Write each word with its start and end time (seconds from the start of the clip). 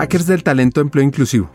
Hackers 0.00 0.26
del 0.26 0.42
Talento 0.42 0.80
Empleo 0.80 1.04
Inclusivo. 1.04 1.50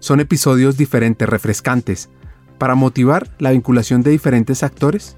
Son 0.00 0.18
episodios 0.18 0.76
diferentes, 0.76 1.28
refrescantes, 1.28 2.10
para 2.58 2.74
motivar 2.74 3.30
la 3.38 3.52
vinculación 3.52 4.02
de 4.02 4.10
diferentes 4.10 4.64
actores, 4.64 5.16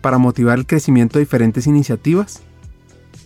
para 0.00 0.16
motivar 0.16 0.56
el 0.56 0.64
crecimiento 0.64 1.18
de 1.18 1.26
diferentes 1.26 1.66
iniciativas 1.66 2.40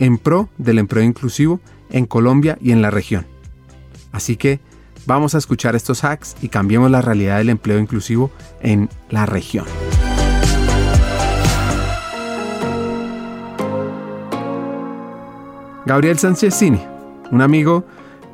en 0.00 0.18
pro 0.18 0.48
del 0.58 0.80
empleo 0.80 1.04
inclusivo 1.04 1.60
en 1.90 2.06
Colombia 2.06 2.58
y 2.60 2.72
en 2.72 2.82
la 2.82 2.90
región. 2.90 3.28
Así 4.10 4.34
que 4.34 4.58
vamos 5.06 5.36
a 5.36 5.38
escuchar 5.38 5.76
estos 5.76 6.02
hacks 6.02 6.34
y 6.42 6.48
cambiemos 6.48 6.90
la 6.90 7.00
realidad 7.00 7.38
del 7.38 7.50
empleo 7.50 7.78
inclusivo 7.78 8.32
en 8.60 8.88
la 9.08 9.24
región. 9.24 9.66
Gabriel 15.86 16.18
Sánchez 16.18 16.58
Cini, 16.58 16.82
un 17.30 17.40
amigo 17.40 17.84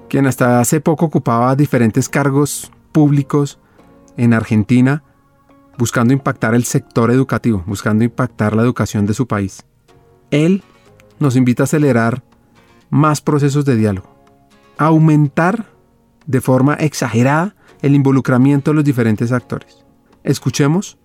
quien 0.08 0.26
hasta 0.26 0.60
hace 0.60 0.80
poco 0.80 1.06
ocupaba 1.06 1.56
diferentes 1.56 2.08
cargos 2.08 2.70
públicos 2.92 3.58
en 4.16 4.32
Argentina, 4.32 5.02
buscando 5.77 6.12
impactar 6.12 6.54
el 6.54 6.64
sector 6.64 7.10
educativo, 7.10 7.64
buscando 7.66 8.04
impactar 8.04 8.54
la 8.54 8.62
educación 8.62 9.06
de 9.06 9.14
su 9.14 9.27
país. 9.27 9.64
Él 10.30 10.62
nos 11.18 11.36
invita 11.36 11.62
a 11.62 11.64
acelerar 11.64 12.22
más 12.90 13.20
procesos 13.20 13.64
de 13.64 13.77
diálogo, 13.77 14.14
a 14.78 14.86
aumentar 14.86 15.66
de 16.27 16.41
forma 16.41 16.74
exagerada 16.74 17.56
el 17.82 17.94
involucramiento 17.94 18.70
de 18.70 18.77
los 18.77 18.84
diferentes 18.84 19.32
actores. 19.32 19.84
Escuchemos 20.22 20.98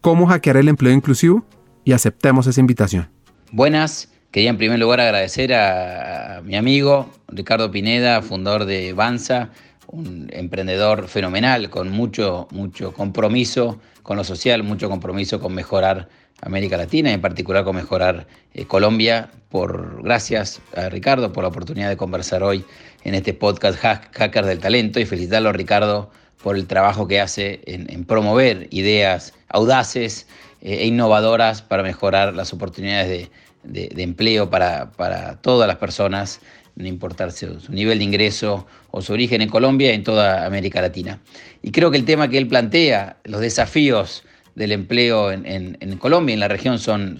cómo 0.00 0.26
hackear 0.26 0.58
el 0.58 0.68
empleo 0.68 0.92
inclusivo 0.92 1.44
y 1.84 1.92
aceptemos 1.92 2.46
esa 2.46 2.60
invitación. 2.60 3.08
Buenas, 3.52 4.09
Quería 4.30 4.50
en 4.50 4.58
primer 4.58 4.78
lugar 4.78 5.00
agradecer 5.00 5.52
a, 5.52 6.40
mi 6.44 6.54
amigo 6.54 7.10
Ricardo 7.26 7.72
Pineda, 7.72 8.22
fundador 8.22 8.64
de 8.64 8.92
Banza, 8.92 9.50
un 9.88 10.28
emprendedor 10.32 11.08
fenomenal 11.08 11.68
con 11.68 11.90
mucho, 11.90 12.46
mucho 12.52 12.92
compromiso 12.92 13.80
con 14.04 14.16
lo 14.16 14.22
social, 14.22 14.62
mucho 14.62 14.88
compromiso 14.88 15.40
con 15.40 15.52
mejorar 15.52 16.08
América 16.42 16.76
Latina 16.76 17.10
y 17.10 17.14
en 17.14 17.20
particular 17.20 17.64
con 17.64 17.74
mejorar 17.74 18.28
eh, 18.54 18.66
Colombia. 18.66 19.30
Por 19.48 20.04
gracias 20.04 20.60
a 20.76 20.88
Ricardo 20.88 21.32
por 21.32 21.42
la 21.42 21.48
oportunidad 21.48 21.88
de 21.88 21.96
conversar 21.96 22.44
hoy 22.44 22.64
en 23.02 23.16
este 23.16 23.34
podcast 23.34 23.80
Hacker 23.80 24.46
del 24.46 24.60
Talento 24.60 25.00
y 25.00 25.06
felicitarlo 25.06 25.52
Ricardo 25.52 26.08
por 26.40 26.56
el 26.56 26.66
trabajo 26.66 27.08
que 27.08 27.20
hace 27.20 27.60
en, 27.66 28.04
promover 28.04 28.68
ideas 28.70 29.34
audaces 29.48 30.26
e 30.60 30.86
innovadoras 30.86 31.62
para 31.62 31.82
mejorar 31.82 32.34
las 32.34 32.52
oportunidades 32.52 33.30
de 33.62 34.02
empleo 34.02 34.50
para, 34.50 35.38
todas 35.42 35.68
las 35.68 35.76
personas, 35.76 36.40
no 36.76 36.86
importar 36.86 37.32
su, 37.32 37.58
nivel 37.68 37.98
de 37.98 38.04
ingreso 38.04 38.66
o 38.90 39.02
su 39.02 39.12
origen 39.12 39.42
en 39.42 39.48
Colombia 39.48 39.90
y 39.90 39.94
en 39.94 40.04
toda 40.04 40.46
América 40.46 40.80
Latina. 40.80 41.20
Y 41.62 41.72
creo 41.72 41.90
que 41.90 41.96
el 41.96 42.04
tema 42.04 42.28
que 42.28 42.38
él 42.38 42.48
plantea, 42.48 43.18
los 43.24 43.40
desafíos 43.40 44.24
del 44.54 44.72
empleo 44.72 45.30
en, 45.30 45.96
Colombia 45.98 46.32
y 46.32 46.34
en 46.34 46.40
la 46.40 46.48
región 46.48 46.78
son, 46.78 47.18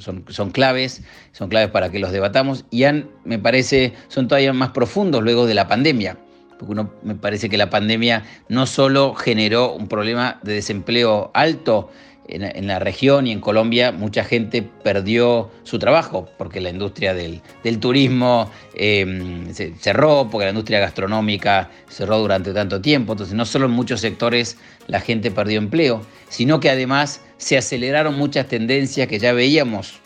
claves, 0.52 1.02
son 1.32 1.48
claves 1.48 1.70
para 1.70 1.90
que 1.90 1.98
los 1.98 2.12
debatamos 2.12 2.64
y 2.70 2.84
han, 2.84 3.08
me 3.24 3.38
parece, 3.38 3.92
son 4.08 4.28
todavía 4.28 4.52
más 4.52 4.70
profundos 4.70 5.22
luego 5.22 5.46
de 5.46 5.54
la 5.54 5.68
pandemia. 5.68 6.18
Porque 6.58 6.72
uno 6.72 6.92
me 7.02 7.14
parece 7.14 7.48
que 7.48 7.56
la 7.56 7.70
pandemia 7.70 8.24
no 8.48 8.66
solo 8.66 9.14
generó 9.14 9.72
un 9.72 9.88
problema 9.88 10.38
de 10.42 10.52
desempleo 10.54 11.30
alto, 11.32 11.90
en, 12.30 12.66
la 12.66 12.78
región 12.78 13.26
y 13.26 13.32
en 13.32 13.40
Colombia 13.40 13.92
mucha 13.92 14.24
gente 14.24 14.62
perdió 14.62 15.50
su 15.64 15.78
trabajo 15.78 16.28
porque 16.38 16.60
la 16.60 16.70
industria 16.70 17.14
del, 17.14 17.40
turismo 17.80 18.50
em, 18.74 19.52
se 19.52 19.74
cerró, 19.74 20.28
porque 20.30 20.44
la 20.46 20.50
industria 20.50 20.80
gastronómica 20.80 21.70
cerró 21.88 22.18
durante 22.18 22.52
tanto 22.52 22.80
tiempo. 22.80 23.12
Entonces 23.12 23.34
no 23.34 23.44
solo 23.44 23.66
en 23.66 23.72
muchos 23.72 24.00
sectores 24.00 24.56
la 24.86 25.00
gente 25.00 25.30
perdió 25.30 25.58
empleo, 25.58 26.02
sino 26.28 26.60
que 26.60 26.70
además 26.70 27.20
se 27.38 27.58
aceleraron 27.58 28.16
muchas 28.16 28.46
tendencias 28.46 29.08
que 29.08 29.18
ya 29.18 29.32
veíamos 29.32 30.00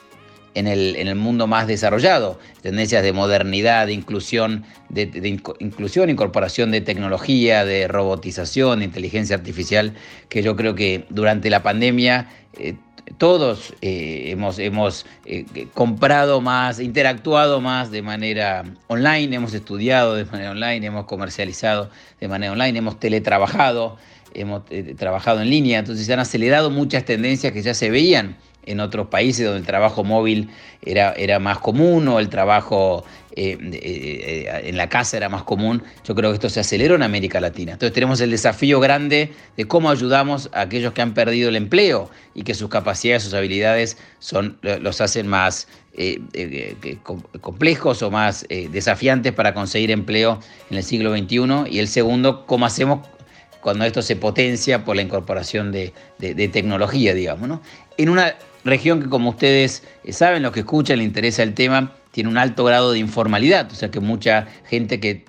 en 0.54 0.68
el, 0.68 0.96
en 0.96 1.08
el 1.08 1.16
mundo 1.16 1.46
más 1.46 1.66
desarrollado, 1.66 2.38
tendencias 2.62 3.02
de 3.02 3.12
modernidad, 3.12 3.86
de 3.86 3.92
inclusión, 3.92 4.64
de, 4.88 5.38
inclusión, 5.58 6.10
incorporación 6.10 6.70
de 6.70 6.80
tecnología, 6.80 7.64
de 7.64 7.88
robotización, 7.88 8.78
de 8.78 8.86
inteligencia 8.86 9.36
artificial, 9.36 9.94
que 10.28 10.42
yo 10.42 10.56
creo 10.56 10.74
que 10.74 11.06
durante 11.10 11.50
la 11.50 11.62
pandemia 11.62 12.28
eh, 12.56 12.76
todos 13.18 13.74
eh, 13.82 14.30
hemos, 14.30 14.58
hemos 14.58 15.06
eh, 15.26 15.44
comprado 15.74 16.40
más, 16.40 16.78
interactuado 16.80 17.60
más 17.60 17.90
de 17.90 18.02
manera 18.02 18.64
online, 18.86 19.36
hemos 19.36 19.54
estudiado 19.54 20.14
de 20.14 20.24
manera 20.24 20.52
online, 20.52 20.86
hemos 20.86 21.04
comercializado 21.04 21.90
de 22.20 22.28
manera 22.28 22.52
online, 22.52 22.78
hemos 22.78 23.00
teletrabajado, 23.00 23.98
hemos 24.32 24.62
trabajado 24.96 25.42
en 25.42 25.50
línea, 25.50 25.80
entonces 25.80 26.06
se 26.06 26.12
han 26.12 26.20
acelerado 26.20 26.70
muchas 26.70 27.04
tendencias 27.04 27.52
que 27.52 27.62
ya 27.62 27.74
se 27.74 27.90
veían 27.90 28.36
en 28.66 28.80
otros 28.80 29.08
países 29.08 29.44
donde 29.44 29.60
el 29.60 29.66
trabajo 29.66 30.04
móvil 30.04 30.50
era, 30.82 31.12
era 31.12 31.38
más 31.38 31.58
común 31.58 32.06
o 32.08 32.18
el 32.18 32.28
trabajo 32.28 33.04
eh, 33.36 33.58
eh, 33.72 34.62
en 34.68 34.76
la 34.76 34.88
casa 34.88 35.16
era 35.16 35.28
más 35.28 35.42
común, 35.42 35.82
yo 36.06 36.14
creo 36.14 36.30
que 36.30 36.34
esto 36.34 36.48
se 36.48 36.60
aceleró 36.60 36.94
en 36.94 37.02
América 37.02 37.40
Latina. 37.40 37.72
Entonces 37.72 37.92
tenemos 37.92 38.20
el 38.20 38.30
desafío 38.30 38.78
grande 38.78 39.32
de 39.56 39.66
cómo 39.66 39.90
ayudamos 39.90 40.50
a 40.52 40.60
aquellos 40.60 40.92
que 40.92 41.02
han 41.02 41.14
perdido 41.14 41.48
el 41.48 41.56
empleo 41.56 42.10
y 42.34 42.44
que 42.44 42.54
sus 42.54 42.68
capacidades, 42.68 43.24
sus 43.24 43.34
habilidades 43.34 43.98
son, 44.20 44.58
los 44.62 45.00
hacen 45.00 45.26
más 45.26 45.66
eh, 45.94 46.76
complejos 47.40 48.02
o 48.02 48.10
más 48.12 48.46
desafiantes 48.48 49.32
para 49.32 49.52
conseguir 49.52 49.90
empleo 49.90 50.38
en 50.70 50.76
el 50.76 50.84
siglo 50.84 51.16
XXI. 51.16 51.70
Y 51.70 51.80
el 51.80 51.88
segundo, 51.88 52.46
cómo 52.46 52.66
hacemos 52.66 53.00
cuando 53.60 53.84
esto 53.84 54.00
se 54.02 54.14
potencia 54.14 54.84
por 54.84 54.94
la 54.94 55.02
incorporación 55.02 55.72
de, 55.72 55.92
de 56.18 56.48
tecnología, 56.48 57.14
digamos. 57.14 57.48
¿no? 57.48 57.62
En 57.96 58.10
una 58.10 58.34
región 58.64 59.02
que 59.02 59.08
como 59.08 59.30
ustedes 59.30 59.82
eh, 60.04 60.12
saben, 60.12 60.42
los 60.42 60.52
que 60.52 60.60
escuchan, 60.60 60.98
le 60.98 61.04
interesa 61.04 61.42
el 61.42 61.54
tema, 61.54 61.92
tiene 62.10 62.30
un 62.30 62.38
alto 62.38 62.64
grado 62.64 62.92
de 62.92 62.98
informalidad, 62.98 63.70
o 63.70 63.74
sea 63.74 63.90
que 63.90 64.00
mucha 64.00 64.46
gente 64.68 65.00
que 65.00 65.24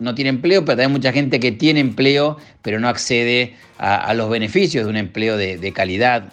no 0.00 0.14
tiene 0.14 0.30
empleo, 0.30 0.64
pero 0.64 0.76
también 0.76 0.92
mucha 0.92 1.12
gente 1.12 1.38
que 1.40 1.52
tiene 1.52 1.80
empleo, 1.80 2.36
pero 2.62 2.80
no 2.80 2.88
accede 2.88 3.54
a, 3.78 4.12
los 4.14 4.28
beneficios 4.28 4.84
de 4.84 4.90
un 4.90 4.96
empleo 4.96 5.36
de 5.36 5.72
calidad, 5.72 6.32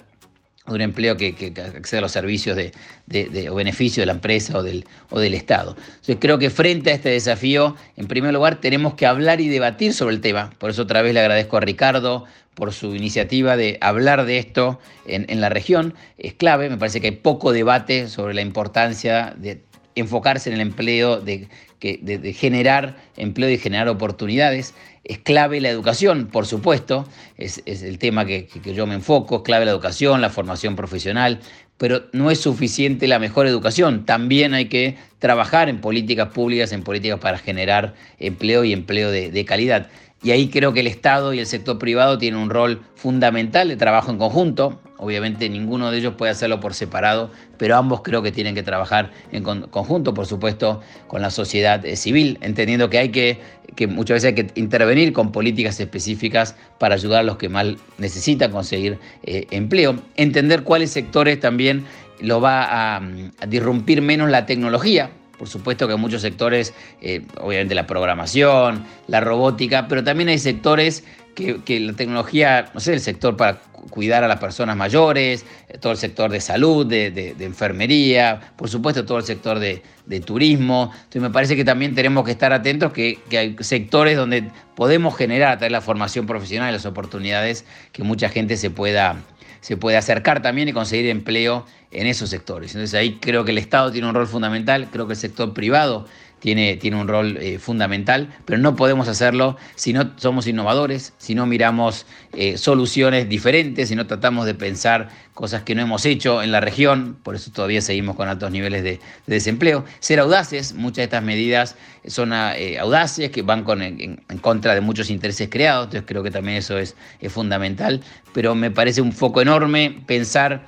de 0.67 0.73
un 0.73 0.81
empleo 0.81 1.17
que, 1.17 1.53
accede 1.75 1.99
a 1.99 2.01
los 2.01 2.11
servicios 2.11 2.55
de, 2.55 3.49
o 3.49 3.55
beneficios 3.55 4.03
de 4.03 4.05
la 4.05 4.13
empresa 4.13 4.57
o 4.57 4.63
del, 4.63 4.85
o 5.09 5.19
del 5.19 5.33
Estado. 5.33 5.75
Entonces 5.77 6.17
creo 6.19 6.37
que 6.37 6.49
frente 6.49 6.91
a 6.91 6.93
este 6.93 7.09
desafío, 7.09 7.75
en 7.97 8.07
primer 8.07 8.33
lugar, 8.33 8.61
tenemos 8.61 8.93
que 8.93 9.05
hablar 9.05 9.41
y 9.41 9.47
debatir 9.47 9.93
sobre 9.93 10.15
el 10.15 10.21
tema. 10.21 10.51
Por 10.59 10.69
eso 10.69 10.83
otra 10.83 11.01
vez 11.01 11.13
le 11.13 11.19
agradezco 11.19 11.57
a 11.57 11.61
Ricardo 11.61 12.25
por 12.53 12.73
su 12.73 12.95
iniciativa 12.95 13.57
de 13.57 13.77
hablar 13.81 14.25
de 14.25 14.37
esto 14.37 14.79
en, 15.05 15.25
en 15.29 15.41
la 15.41 15.49
región. 15.49 15.95
Es 16.17 16.33
clave, 16.33 16.69
me 16.69 16.77
parece 16.77 17.01
que 17.01 17.07
hay 17.07 17.15
poco 17.15 17.51
debate 17.51 18.07
sobre 18.07 18.33
la 18.33 18.41
importancia 18.41 19.33
de 19.37 19.61
enfocarse 19.95 20.49
en 20.49 20.55
el 20.55 20.61
empleo, 20.61 21.19
de, 21.19 21.47
de, 21.81 22.33
generar 22.33 22.97
empleo 23.17 23.49
y 23.49 23.57
generar 23.57 23.87
oportunidades. 23.89 24.73
Es 25.03 25.17
clave 25.19 25.61
la 25.61 25.69
educación, 25.69 26.27
por 26.27 26.45
supuesto, 26.45 27.07
es, 27.37 27.61
el 27.65 27.97
tema 27.97 28.25
que, 28.25 28.45
que, 28.47 28.73
yo 28.73 28.85
me 28.85 28.95
enfoco, 28.95 29.37
es 29.37 29.41
clave 29.41 29.65
la 29.65 29.71
educación, 29.71 30.21
la 30.21 30.29
formación 30.29 30.75
profesional, 30.75 31.39
pero 31.77 32.03
no 32.13 32.29
es 32.29 32.39
suficiente 32.39 33.07
la 33.07 33.17
mejor 33.17 33.47
educación, 33.47 34.05
también 34.05 34.53
hay 34.53 34.65
que 34.65 34.97
trabajar 35.17 35.69
en 35.69 35.81
políticas 35.81 36.29
públicas, 36.29 36.71
en 36.71 36.83
políticas 36.83 37.19
para 37.19 37.39
generar 37.39 37.95
empleo 38.19 38.63
y 38.63 38.73
empleo 38.73 39.09
de 39.09 39.45
calidad. 39.45 39.89
Y 40.23 40.31
ahí 40.31 40.49
creo 40.49 40.71
que 40.71 40.81
el 40.81 40.87
Estado 40.87 41.33
y 41.33 41.39
el 41.39 41.47
sector 41.47 41.79
privado 41.79 42.19
tienen 42.19 42.39
un 42.39 42.51
rol 42.51 42.81
fundamental 42.95 43.67
de 43.69 43.75
trabajo 43.75 44.11
en 44.11 44.19
conjunto. 44.19 44.79
Obviamente 45.01 45.49
ninguno 45.49 45.89
de 45.89 45.97
ellos 45.97 46.13
puede 46.13 46.31
hacerlo 46.31 46.59
por 46.59 46.75
separado, 46.75 47.31
pero 47.57 47.75
ambos 47.75 48.01
creo 48.03 48.21
que 48.21 48.31
tienen 48.31 48.53
que 48.53 48.61
trabajar 48.61 49.09
en 49.31 49.43
conjunto, 49.43 50.13
por 50.13 50.27
supuesto, 50.27 50.81
con 51.07 51.23
la 51.23 51.31
sociedad 51.31 51.83
eh, 51.83 51.95
civil, 51.95 52.37
entendiendo 52.41 52.87
que 52.91 52.99
hay 52.99 53.09
que, 53.09 53.39
muchas 53.87 54.17
veces 54.17 54.27
hay 54.27 54.35
que 54.35 54.61
intervenir 54.61 55.11
con 55.11 55.31
políticas 55.31 55.79
específicas 55.79 56.55
para 56.77 56.93
ayudar 56.93 57.21
a 57.21 57.23
los 57.23 57.37
que 57.37 57.49
más 57.49 57.65
necesitan 57.97 58.51
conseguir 58.51 58.99
eh, 59.23 59.47
empleo. 59.49 59.95
Entender 60.17 60.61
cuáles 60.61 60.91
sectores 60.91 61.39
también 61.39 61.83
lo 62.19 62.39
va 62.39 62.63
a, 62.65 62.97
a 62.97 63.45
disrumpir 63.47 64.03
menos 64.03 64.29
la 64.29 64.45
tecnología, 64.45 65.09
por 65.41 65.49
supuesto 65.49 65.87
que 65.87 65.93
hay 65.93 65.99
muchos 65.99 66.21
sectores, 66.21 66.75
eh, 67.01 67.25
obviamente 67.39 67.73
la 67.73 67.87
programación, 67.87 68.85
la 69.07 69.21
robótica, 69.21 69.87
pero 69.87 70.03
también 70.03 70.29
hay 70.29 70.37
sectores 70.37 71.03
que, 71.35 71.79
la 71.79 71.93
tecnología, 71.93 72.71
no 72.73 72.79
sé, 72.79 72.93
el 72.93 72.99
sector 72.99 73.35
para 73.37 73.59
cuidar 73.89 74.23
a 74.23 74.27
las 74.27 74.39
personas 74.39 74.75
mayores, 74.77 75.45
eh, 75.67 75.77
todo 75.77 75.91
el 75.91 75.97
sector 75.97 76.31
de 76.31 76.39
salud, 76.39 76.85
de, 76.85 77.35
enfermería, 77.39 78.53
por 78.55 78.69
supuesto 78.69 79.05
todo 79.05 79.17
el 79.17 79.23
sector 79.23 79.59
de, 79.59 79.81
turismo. 80.25 80.91
Entonces 80.93 81.21
me 81.21 81.29
parece 81.29 81.55
que 81.55 81.63
también 81.63 81.95
tenemos 81.95 82.25
que 82.25 82.31
estar 82.31 82.51
atentos 82.51 82.91
que, 82.91 83.19
que, 83.29 83.37
hay 83.37 83.55
sectores 83.61 84.17
donde 84.17 84.49
podemos 84.75 85.15
generar 85.15 85.59
la 85.71 85.81
formación 85.81 86.25
profesional 86.25 86.69
y 86.69 86.73
las 86.73 86.85
oportunidades 86.85 87.65
que 87.91 88.03
mucha 88.03 88.29
gente 88.29 88.57
se 88.57 88.69
pueda, 88.69 89.15
se 89.61 89.77
acercar 89.95 90.41
también 90.41 90.67
y 90.67 90.73
conseguir 90.73 91.07
empleo 91.07 91.65
en 91.91 92.07
esos 92.07 92.29
sectores. 92.29 92.73
Entonces 92.73 92.99
ahí 92.99 93.17
creo 93.19 93.45
que 93.45 93.51
el 93.51 93.57
Estado 93.57 93.91
tiene 93.91 94.07
un 94.07 94.15
rol 94.15 94.27
fundamental, 94.27 94.89
creo 94.91 95.07
que 95.07 95.13
el 95.13 95.19
sector 95.19 95.53
privado 95.53 96.07
tiene, 96.41 96.75
tiene 96.75 96.99
un 96.99 97.07
rol 97.07 97.37
eh, 97.37 97.59
fundamental, 97.59 98.27
pero 98.45 98.59
no 98.59 98.75
podemos 98.75 99.07
hacerlo 99.07 99.57
si 99.75 99.93
no 99.93 100.11
somos 100.17 100.47
innovadores, 100.47 101.13
si 101.19 101.35
no 101.35 101.45
miramos 101.45 102.07
eh, 102.33 102.57
soluciones 102.57 103.29
diferentes, 103.29 103.89
si 103.89 103.95
no 103.95 104.07
tratamos 104.07 104.47
de 104.47 104.55
pensar 104.55 105.09
cosas 105.35 105.61
que 105.61 105.75
no 105.75 105.83
hemos 105.83 106.03
hecho 106.05 106.41
en 106.41 106.51
la 106.51 106.59
región, 106.59 107.15
por 107.21 107.35
eso 107.35 107.51
todavía 107.51 107.79
seguimos 107.81 108.15
con 108.15 108.27
altos 108.27 108.51
niveles 108.51 108.83
de, 108.83 108.99
desempleo. 109.27 109.85
Ser 109.99 110.19
audaces, 110.19 110.73
muchas 110.73 110.97
de 110.97 111.03
estas 111.03 111.23
medidas 111.23 111.75
son 112.07 112.33
eh, 112.33 112.79
audaces, 112.79 113.29
que 113.29 113.43
van 113.43 113.63
con, 113.63 113.83
en, 113.83 114.17
contra 114.41 114.73
de 114.73 114.81
muchos 114.81 115.11
intereses 115.11 115.47
creados, 115.49 115.85
entonces 115.85 116.07
creo 116.07 116.23
que 116.23 116.31
también 116.31 116.57
eso 116.57 116.77
es, 116.79 116.95
es 117.19 117.31
fundamental, 117.31 118.01
pero 118.33 118.55
me 118.55 118.71
parece 118.71 119.01
un 119.01 119.11
foco 119.11 119.41
enorme 119.41 120.01
pensar, 120.07 120.65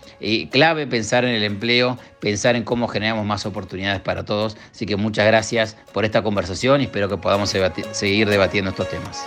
clave 0.52 0.86
pensar 1.14 1.26
en 1.26 1.36
el 1.36 1.44
empleo, 1.44 2.00
pensar 2.20 2.56
en 2.56 2.64
cómo 2.64 2.88
generamos 2.88 3.24
más 3.24 3.46
oportunidades 3.46 4.02
para 4.02 4.26
todos, 4.26 4.58
así 4.72 4.88
que 4.88 4.96
muchas 4.96 5.28
gracias 5.28 5.78
por 5.94 6.06
esta 6.06 6.24
conversación 6.24 6.82
y 6.82 6.86
espero 6.86 7.08
que 7.08 7.18
podamos 7.18 7.54
seguir 7.92 8.28
debatiendo 8.28 8.72
estos 8.72 8.90
temas. 8.90 9.24